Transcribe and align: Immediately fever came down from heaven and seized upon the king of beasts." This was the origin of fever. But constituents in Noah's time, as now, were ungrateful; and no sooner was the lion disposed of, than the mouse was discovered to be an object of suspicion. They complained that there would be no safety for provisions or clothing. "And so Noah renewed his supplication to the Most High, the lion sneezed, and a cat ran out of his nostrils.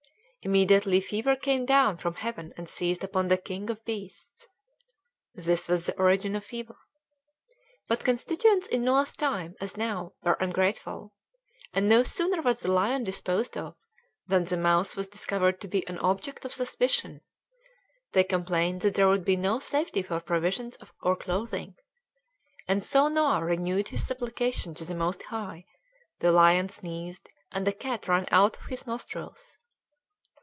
Immediately 0.43 1.01
fever 1.01 1.35
came 1.35 1.67
down 1.67 1.97
from 1.97 2.15
heaven 2.15 2.51
and 2.57 2.67
seized 2.67 3.03
upon 3.03 3.27
the 3.27 3.37
king 3.37 3.69
of 3.69 3.85
beasts." 3.85 4.47
This 5.35 5.67
was 5.67 5.85
the 5.85 5.95
origin 5.99 6.35
of 6.35 6.43
fever. 6.43 6.75
But 7.87 8.03
constituents 8.03 8.65
in 8.65 8.83
Noah's 8.83 9.13
time, 9.15 9.53
as 9.61 9.77
now, 9.77 10.13
were 10.23 10.37
ungrateful; 10.39 11.13
and 11.73 11.87
no 11.87 12.01
sooner 12.01 12.41
was 12.41 12.61
the 12.61 12.71
lion 12.71 13.03
disposed 13.03 13.55
of, 13.55 13.75
than 14.25 14.45
the 14.45 14.57
mouse 14.57 14.95
was 14.95 15.07
discovered 15.07 15.61
to 15.61 15.67
be 15.67 15.87
an 15.87 15.99
object 15.99 16.43
of 16.43 16.51
suspicion. 16.55 17.21
They 18.13 18.23
complained 18.23 18.81
that 18.81 18.95
there 18.95 19.07
would 19.09 19.23
be 19.23 19.37
no 19.37 19.59
safety 19.59 20.01
for 20.01 20.19
provisions 20.19 20.75
or 21.03 21.15
clothing. 21.15 21.75
"And 22.67 22.81
so 22.83 23.09
Noah 23.09 23.45
renewed 23.45 23.89
his 23.89 24.07
supplication 24.07 24.73
to 24.73 24.85
the 24.85 24.95
Most 24.95 25.21
High, 25.21 25.67
the 26.17 26.31
lion 26.31 26.67
sneezed, 26.69 27.29
and 27.51 27.67
a 27.67 27.71
cat 27.71 28.07
ran 28.07 28.25
out 28.31 28.57
of 28.57 28.65
his 28.65 28.87
nostrils. 28.87 29.59